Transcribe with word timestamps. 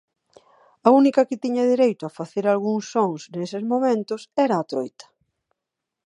A 0.87 0.89
única 0.99 1.27
que 1.27 1.41
tiña 1.43 1.69
dereito 1.71 2.03
a 2.05 2.15
facer 2.19 2.45
algúns 2.47 2.85
sons 2.93 3.21
neses 3.37 3.63
momentos 3.73 4.21
era 4.45 4.55
a 4.57 4.67
troita. 4.71 5.05